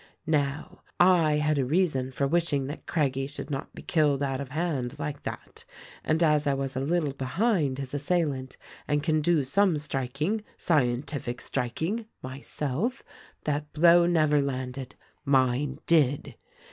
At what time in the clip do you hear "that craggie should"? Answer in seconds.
2.65-3.51